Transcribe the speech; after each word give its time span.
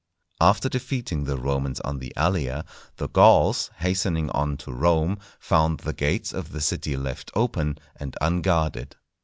After 0.39 0.67
defeating 0.67 1.25
the 1.25 1.37
Romans 1.37 1.79
on 1.81 1.99
the 1.99 2.11
Allia, 2.17 2.65
the 2.95 3.07
Gauls, 3.07 3.69
hastening 3.77 4.31
on 4.31 4.57
to 4.57 4.71
Rome, 4.73 5.19
found 5.39 5.77
the 5.81 5.93
gates 5.93 6.33
of 6.33 6.53
the 6.53 6.61
city 6.61 6.97
left 6.97 7.29
open 7.35 7.77
and 7.97 8.17
unguarded. 8.19 8.95